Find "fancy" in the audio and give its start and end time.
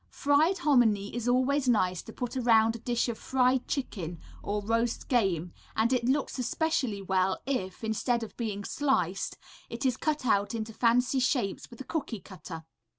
10.73-11.19